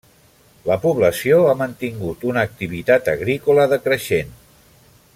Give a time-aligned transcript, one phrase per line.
[0.69, 4.37] La població ha mantingut una activitat agrícola decreixent.